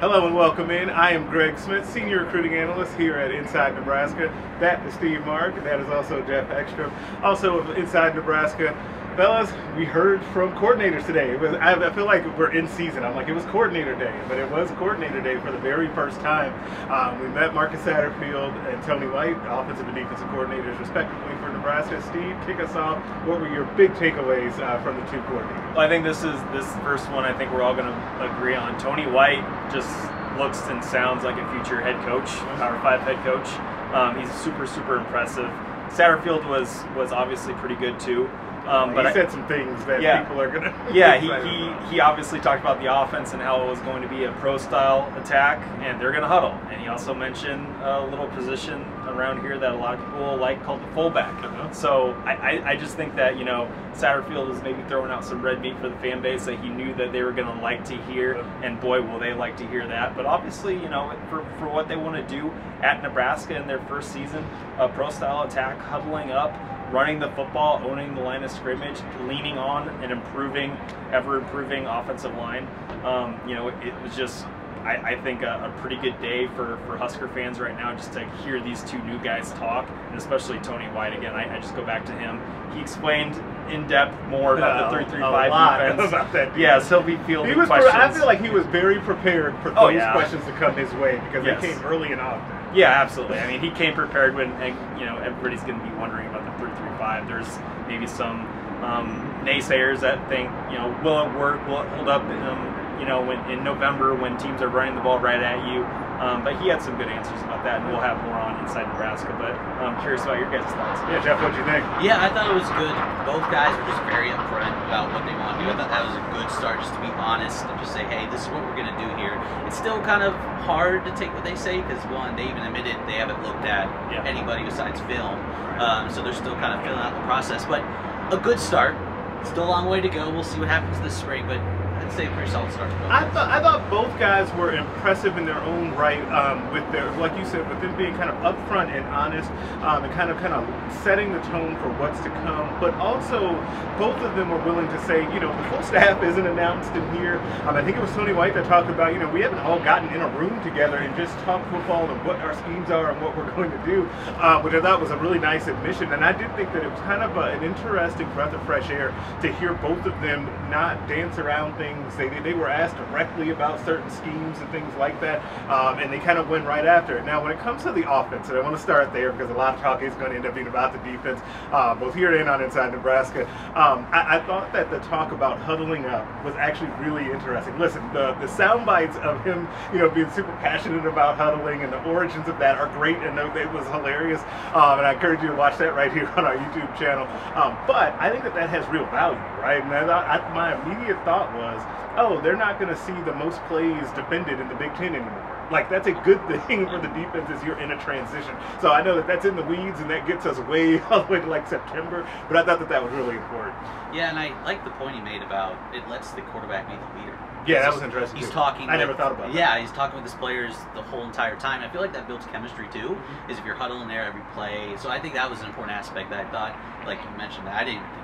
[0.00, 0.90] Hello and welcome in.
[0.90, 4.26] I am Greg Smith, Senior Recruiting Analyst here at Inside Nebraska.
[4.58, 5.54] That is Steve Marik.
[5.62, 8.74] That is also Geoff Exstrom, also of Inside Nebraska.
[9.16, 11.36] Fellas, we heard from coordinators today.
[11.36, 13.04] Was, I, I feel like we're in season.
[13.04, 16.18] I'm like, it was coordinator day, but it was coordinator day for the very first
[16.18, 16.52] time.
[16.90, 22.02] Um, we met Marcus Satterfield and Tony White, offensive and defensive coordinators, respectively, for Nebraska.
[22.10, 22.98] Steve, kick us off.
[23.28, 25.76] What were your big takeaways uh, from the two coordinators?
[25.76, 27.24] Well, I think this is this first one.
[27.24, 28.76] I think we're all going to agree on.
[28.80, 29.90] Tony White just
[30.38, 33.48] looks and sounds like a future head coach, Power Five head coach.
[33.94, 35.50] Um, he's super super impressive.
[35.90, 38.28] Satterfield was was obviously pretty good too.
[38.66, 40.74] Um, but he said I, some things that yeah, people are gonna.
[40.92, 44.08] yeah, he, he he obviously talked about the offense and how it was going to
[44.08, 46.58] be a pro style attack, and they're gonna huddle.
[46.70, 50.62] And he also mentioned a little position around here that a lot of people like
[50.64, 51.44] called the fullback.
[51.44, 51.72] Uh-huh.
[51.72, 55.42] So I, I, I just think that you know Satterfield is maybe throwing out some
[55.42, 57.96] red meat for the fan base that he knew that they were gonna like to
[58.04, 60.16] hear, and boy will they like to hear that.
[60.16, 62.50] But obviously, you know, for for what they want to do
[62.82, 64.42] at Nebraska in their first season,
[64.78, 66.52] a pro style attack, huddling up
[66.94, 70.70] running the football, owning the line of scrimmage, leaning on and improving,
[71.12, 72.68] ever improving offensive line.
[73.04, 74.46] Um, you know, it, it, was just,
[74.84, 78.12] I, I think, a, a, pretty good day for, for Husker fans right now just
[78.12, 81.16] to hear these two new guys talk, and especially Tony White.
[81.16, 82.40] Again, I, I just go back to him.
[82.74, 83.34] He explained
[83.70, 86.08] in depth more about the three three five defense.
[86.08, 86.60] About that defense.
[86.60, 87.94] Yes, he'll be fielding he was questions.
[87.94, 90.12] I feel like he was very prepared for oh, those yeah.
[90.12, 91.62] questions to come his way because yes.
[91.62, 92.76] they came early and often.
[92.76, 93.38] Yeah, absolutely.
[93.38, 96.44] I mean, he came prepared when, and, you know, everybody's going to be wondering about
[96.44, 97.28] the 335.
[97.28, 97.46] There's
[97.86, 98.40] maybe some
[98.82, 101.64] um, naysayers that think, you know, will it work?
[101.68, 102.22] Will it hold up?
[102.22, 105.84] Um, you know, when, in November when teams are running the ball right at you.
[106.14, 108.86] Um, but he had some good answers about that, and we'll have more on Inside
[108.86, 109.34] Nebraska.
[109.34, 111.02] But I'm curious about your guys' thoughts.
[111.10, 111.82] Yeah, Geoff, what do you think?
[112.00, 112.94] Yeah, I thought it was good.
[113.26, 115.68] Both guys were just very upfront about what they want to do.
[115.68, 118.30] I thought that was a good start, just to be honest and just say, hey,
[118.30, 119.34] this is what we're going to do here.
[119.66, 122.94] It's still kind of hard to take what they say because, one, they even admitted
[123.10, 124.22] they haven't looked at yeah.
[124.22, 125.34] anybody besides film.
[125.82, 127.66] Um, so they're still kind of filling out the process.
[127.66, 127.82] But
[128.30, 128.94] a good start.
[129.42, 130.30] Still a long way to go.
[130.30, 131.44] We'll see what happens this spring.
[131.50, 131.60] But
[132.10, 132.26] Say
[132.74, 132.92] start.
[133.10, 136.22] I thought I thought both guys were impressive in their own right.
[136.30, 139.50] Um, with their, like you said, with them being kind of upfront and honest,
[139.82, 140.64] um, and kind of kind of
[141.02, 142.68] setting the tone for what's to come.
[142.80, 143.54] But also,
[143.98, 147.04] both of them were willing to say, you know, the full staff isn't announced in
[147.16, 147.38] here.
[147.66, 149.78] Um, I think it was Tony White that talked about, you know, we haven't all
[149.78, 153.22] gotten in a room together and just talked football and what our schemes are and
[153.22, 156.12] what we're going to do, uh, which I thought was a really nice admission.
[156.12, 158.90] And I did think that it was kind of a, an interesting breath of fresh
[158.90, 162.16] air to hear both of them not dance around things things.
[162.16, 165.40] They, they were asked directly about certain schemes and things like that,
[165.70, 167.24] um, and they kind of went right after it.
[167.24, 169.54] Now, when it comes to the offense, and I want to start there because a
[169.54, 171.40] lot of talk is going to end up being about the defense,
[171.72, 173.44] uh, both here and on Inside Nebraska.
[173.74, 177.78] Um, I, I, thought that the talk about huddling up was actually really interesting.
[177.78, 181.92] Listen, the, the sound bites of him, you know, being super passionate about huddling and
[181.92, 184.40] the origins of that are great, and it was hilarious.
[184.74, 187.26] Um, and I encourage you to watch that right here on our YouTube channel.
[187.54, 189.82] Um, but I think that that has real value, right?
[189.82, 191.83] And I, I, my immediate thought was,
[192.16, 195.50] oh, they're not going to see the most plays defended in the Big Ten anymore.
[195.70, 198.54] Like that's a good thing for the defense as you're in a transition.
[198.80, 201.32] So I know that that's in the weeds and that gets us way all the
[201.32, 202.28] way to like September.
[202.48, 203.74] But I thought that that was really important.
[204.12, 207.20] Yeah, and I like the point he made about it lets the quarterback be the
[207.20, 207.38] leader.
[207.66, 208.38] Yeah, that was interesting.
[208.38, 208.54] He's too.
[208.54, 208.90] talking.
[208.90, 209.54] I with, never thought about that.
[209.54, 211.82] Yeah, he's talking with his players the whole entire time.
[211.82, 213.16] I feel like that builds chemistry too.
[213.16, 213.50] Mm-hmm.
[213.50, 214.94] Is if you're huddling there every play.
[214.98, 217.74] So I think that was an important aspect that I thought, like you mentioned, that
[217.74, 218.23] I didn't think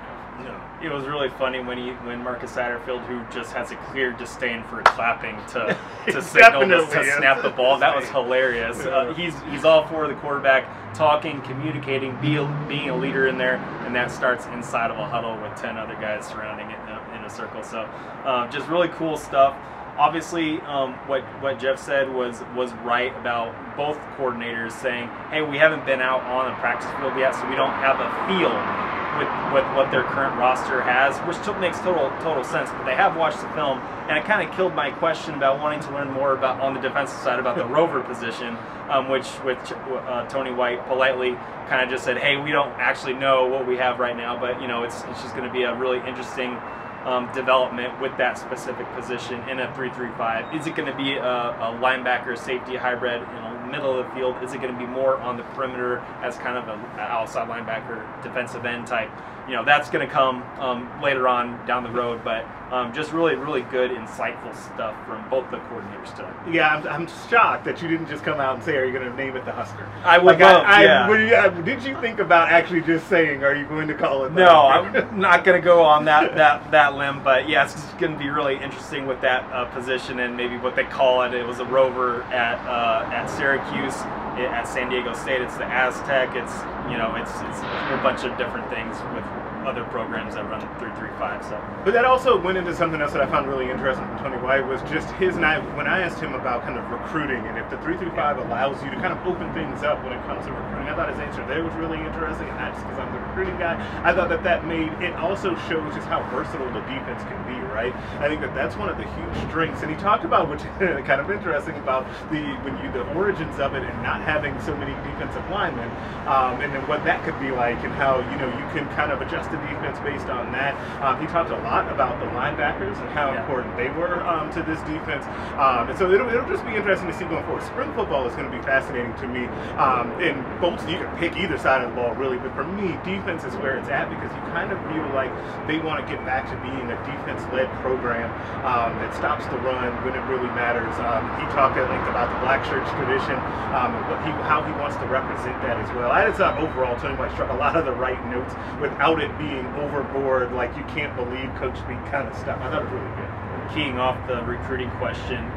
[0.81, 4.63] It was really funny when he when Marcus Satterfield, who just has a clear disdain
[4.63, 8.79] for clapping to to signal to, to snap the ball, that was hilarious.
[8.79, 13.37] Uh, he's he's all for the quarterback talking, communicating, be a, being a leader in
[13.37, 16.89] there, and that starts inside of a huddle with ten other guys surrounding it in
[16.89, 17.63] a, in a circle.
[17.63, 17.81] So,
[18.25, 19.55] uh, just really cool stuff
[19.97, 25.57] obviously um, what what Geoff said was was right about both coordinators saying, "Hey, we
[25.57, 29.27] haven't been out on a practice field yet, so we don't have a feel with,
[29.53, 32.69] with what their current roster has," which makes total total sense.
[32.69, 35.79] But they have watched the film, and it kind of killed my question about wanting
[35.81, 38.57] to learn more about on the defensive side about the rover position,
[38.89, 41.31] um, which with uh, Tony White politely
[41.67, 44.61] kind of just said, "Hey, we don't actually know what we have right now, but
[44.61, 46.57] you know, it's it's just going to be a really interesting."
[47.05, 50.59] um, development with that specific position in a 3-3-5?
[50.59, 54.11] Is it going to be a, a linebacker safety hybrid, you know, middle of the
[54.13, 54.41] field?
[54.43, 58.23] Is it going to be more on the perimeter as kind of an outside linebacker,
[58.23, 59.09] defensive end type?
[59.47, 63.11] You know, that's going to come um, later on down the road, but um, just
[63.11, 66.31] really, really good, insightful stuff from both the coordinators today.
[66.49, 69.09] Yeah, I'm, I'm shocked that you didn't just come out and say, "Are you going
[69.09, 70.63] to name it the Husker?" I would like, love.
[70.65, 71.43] I, yeah.
[71.43, 74.67] I, did you think about actually just saying, "Are you going to call it?" no,
[74.67, 77.21] I'm not going to go on that that that limb.
[77.23, 80.77] But yeah, it's going to be really interesting with that uh, position and maybe what
[80.77, 81.33] they call it.
[81.33, 83.97] It was a rover at uh, at Syracuse,
[84.39, 85.41] at San Diego State.
[85.41, 86.35] It's the Aztec.
[86.35, 86.55] It's
[86.89, 89.25] you know, it's it's a bunch of different things with
[89.65, 91.45] other programs that run 335.
[91.45, 94.37] So, but that also went into something else that I found really interesting from Tony
[94.41, 97.57] White was just his and I when I asked him about kind of recruiting and
[97.57, 100.51] if the 335 allows you to kind of open things up when it comes to
[100.51, 100.89] recruiting.
[100.89, 103.57] I thought his answer there was really interesting, and not just because I'm the recruiting
[103.57, 103.77] guy.
[104.03, 107.59] I thought that that made it also shows just how versatile the defense can be.
[107.71, 107.95] Right?
[108.19, 110.61] I think that that's one of the huge strengths, and he talked about which
[111.07, 114.75] kind of interesting about the when you the origins of it and not having so
[114.75, 115.89] many defensive linemen,
[116.27, 119.11] um, and then what that could be like, and how you know you can kind
[119.11, 120.73] of adjust the defense based on that.
[121.03, 123.41] Um, he talked a lot about the linebackers and how yeah.
[123.41, 125.25] important they were um, to this defense.
[125.59, 127.63] Um, and so it'll, it'll just be interesting to see going forward.
[127.63, 129.45] Spring football is going to be fascinating to me.
[129.77, 132.37] Um, and both, you can pick either side of the ball, really.
[132.37, 135.31] But for me, defense is where it's at because you kind of feel like
[135.67, 138.31] they want to get back to being a defense led program
[138.63, 140.93] um, that stops the run when it really matters.
[141.03, 144.71] Um, he talked at length about the black shirts tradition and what he, how he
[144.79, 146.11] wants to represent that as well.
[146.11, 149.31] I just thought overall, Tony White struck a lot of the right notes without it
[149.41, 152.59] being overboard, like you can't believe Coach Speak kind of stuff.
[152.61, 153.73] I thought it was really good.
[153.73, 155.49] Keying off the recruiting question,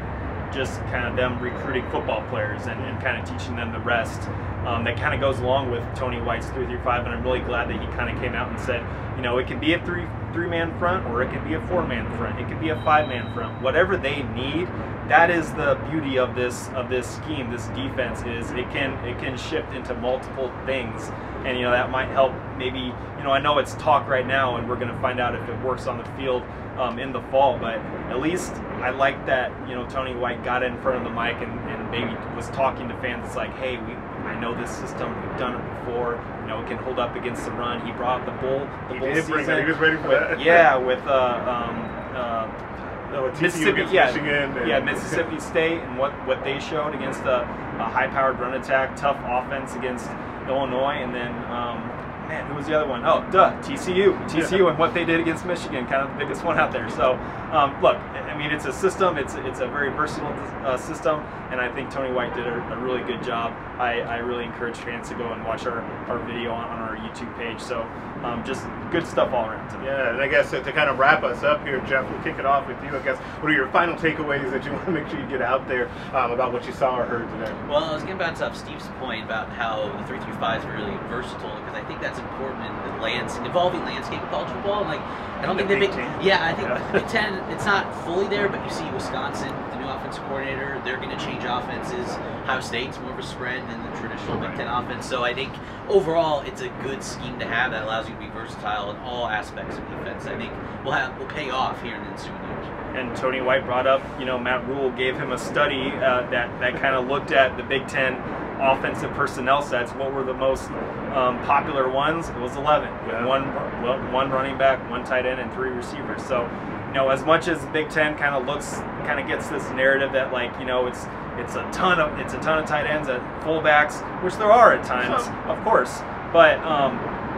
[0.51, 4.27] just kind of them recruiting football players and, and kind of teaching them the rest.
[4.65, 7.41] Um, that kind of goes along with Tony White's three through five, and I'm really
[7.41, 8.83] glad that he kind of came out and said,
[9.15, 11.67] you know, it can be a three three man front or it can be a
[11.67, 14.67] four man front, it could be a five man front, whatever they need.
[15.07, 19.19] That is the beauty of this of this scheme, this defense is it can it
[19.19, 21.11] can shift into multiple things
[21.45, 24.57] and you know that might help maybe you know I know it's talk right now
[24.57, 26.43] and we're going to find out if it works on the field
[26.77, 27.77] um, in the fall but
[28.09, 31.35] at least I like that you know Tony White got in front of the mic
[31.37, 33.93] and, and maybe was talking to fans it's like hey we
[34.25, 37.45] I know this system we've done it before you know it can hold up against
[37.45, 40.19] the run he brought the bull the he bull season he was ready for with,
[40.19, 42.65] that yeah with uh, um, uh,
[43.13, 47.87] Oh, Mississippi, yeah, Michigan yeah, Mississippi State, and what, what they showed against a, a
[47.87, 50.09] high-powered run attack, tough offense against
[50.49, 51.79] Illinois, and then um,
[52.27, 53.05] man, who was the other one?
[53.05, 54.17] Oh, duh, TCU.
[54.27, 54.69] TCU yeah.
[54.69, 56.89] and what they did against Michigan, kind of the biggest one out there.
[56.89, 57.13] So,
[57.51, 57.97] um, look,
[58.35, 59.17] I mean, it's a system.
[59.17, 60.33] It's it's a very versatile
[60.65, 63.53] uh, system, and I think Tony White did a, a, really good job.
[63.79, 65.79] I, I really encourage fans to go and watch our,
[66.09, 67.61] our video on, on our YouTube page.
[67.61, 67.81] So,
[68.23, 69.69] um, just good stuff all around.
[69.69, 69.85] Today.
[69.85, 72.37] Yeah, and I guess to, to, kind of wrap us up here, Geoff, we'll kick
[72.37, 72.95] it off with you.
[72.95, 75.41] I guess what are your final takeaways that you want to make sure you get
[75.41, 77.53] out there um, about what you saw or heard today?
[77.69, 80.67] Well, I was getting back to Steve's point about how the three three five is
[80.67, 84.83] really versatile because I think that's important in the lands evolving landscape of college football.
[84.83, 86.25] Like I don't think the Big Ten.
[86.25, 86.91] Yeah, I think yeah.
[86.91, 87.33] Big Ten.
[87.51, 91.23] It's not fully there, but you see Wisconsin, the new offensive coordinator, they're going to
[91.23, 92.09] change offenses.
[92.43, 95.05] Ohio State's more of a spread than the traditional Big Ten offense.
[95.05, 95.53] So I think
[95.89, 99.27] overall, it's a good scheme to have that allows you to be versatile in all
[99.27, 100.25] aspects of defense.
[100.25, 100.51] I think
[100.83, 102.65] will have will pay off here in the ensuing years.
[102.95, 106.59] And Tony White brought up, you know, Matt Rhule gave him a study uh, that
[106.59, 108.15] that kind of looked at the Big Ten
[108.59, 109.91] offensive personnel sets.
[109.91, 110.69] What were the most
[111.13, 112.29] um, popular ones?
[112.29, 113.25] It was 11 yeah.
[113.25, 113.53] one
[113.83, 116.23] well, one running back, one tight end, and three receivers.
[116.23, 116.43] So,
[116.87, 118.75] you know, as much as Big Ten kind of looks,
[119.05, 121.05] kind of gets this narrative that like, you know, it's
[121.37, 124.73] it's a ton of it's a ton of tight ends at fullbacks, which there are
[124.73, 125.99] at times, of course.
[126.31, 126.95] But um,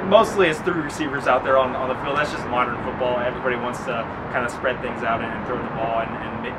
[0.10, 2.18] mostly it's three receivers out there on, on the field.
[2.18, 3.20] That's just modern football.
[3.20, 6.34] Everybody wants to kind of spread things out and, and throw the ball and, and
[6.44, 6.58] make,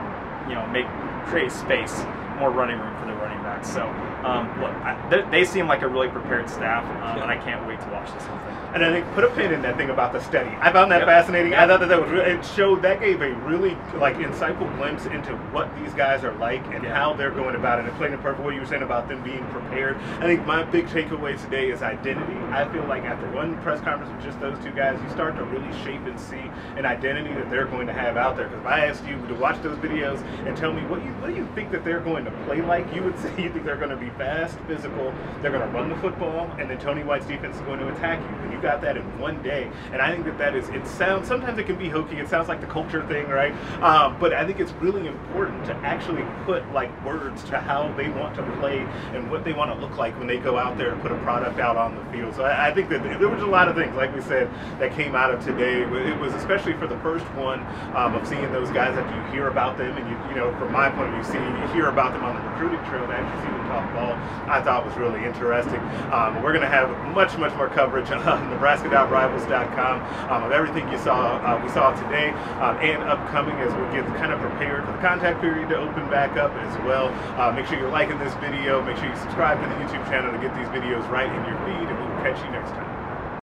[0.49, 0.87] you know make
[1.29, 2.01] create space,
[2.39, 3.71] more running room for the running backs.
[3.71, 3.83] So
[4.25, 7.67] um, look, I, they, they, seem like a really prepared staff, um, and I can't
[7.67, 8.58] wait to watch this whole thing.
[8.75, 10.51] And I think put a pin in that thing about the study.
[10.61, 11.09] I found that yep.
[11.09, 11.53] fascinating.
[11.53, 11.61] Yep.
[11.61, 15.07] I thought that, that was really, it showed that gave a really like insightful glimpse
[15.07, 17.87] into what these guys are like and how they're going about it.
[17.87, 19.97] And playing the perfect what you were saying about them being prepared.
[20.21, 22.37] I think my big takeaway today is identity.
[22.53, 25.45] I feel like after one press conference with just those two guys, you start to
[25.45, 28.49] really shape and see an identity that they're going to have out there.
[28.49, 31.29] Because if I asked you to watch those videos and tell me what you what
[31.29, 33.77] do you think that they're going to play like, you would say you think they're
[33.77, 35.15] going to be fast, physical.
[35.41, 38.21] They're going to run the football, and then Tony White's defense is going to attack
[38.21, 38.58] you.
[38.59, 39.71] You got that in one day.
[39.93, 40.69] And I think that that is.
[40.71, 42.17] It sounds sometimes it can be hokey.
[42.17, 43.53] It sounds like the culture thing, right?
[43.81, 48.09] Um, but I think it's really important to actually put like words to how they
[48.09, 48.81] want to play
[49.15, 51.19] and what they want to look like when they go out there and put a
[51.19, 52.35] product out on the field.
[52.35, 54.51] So I, I think that there was a lot of things, like we said,
[54.81, 55.83] that came out of today.
[55.83, 57.61] It was especially for the first one
[57.95, 60.73] um, of seeing those guys that you hear about them, and you, you know, from
[60.73, 63.43] my point of view, see you hear about them on the recruiting trail and actually
[63.43, 64.15] see them talk ball.
[64.51, 65.81] I thought was really interesting.
[66.11, 70.99] Um, we're going to have much, much more coverage on Nebraska.rivals.com um, of everything you
[70.99, 74.93] saw uh, we saw today um, and upcoming as we get kind of prepared for
[74.93, 77.09] the contact period to open back up as well.
[77.39, 78.83] Uh, make sure you're liking this video.
[78.83, 81.59] Make sure you subscribe to the YouTube channel to get these videos right in your
[81.65, 82.88] feed, and we will catch you next time.